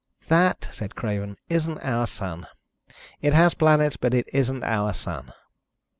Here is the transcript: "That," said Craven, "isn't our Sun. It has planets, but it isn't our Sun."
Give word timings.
"That," 0.29 0.67
said 0.71 0.95
Craven, 0.95 1.37
"isn't 1.47 1.77
our 1.83 2.07
Sun. 2.07 2.47
It 3.21 3.33
has 3.33 3.53
planets, 3.53 3.97
but 3.97 4.15
it 4.15 4.27
isn't 4.33 4.63
our 4.63 4.93
Sun." 4.95 5.31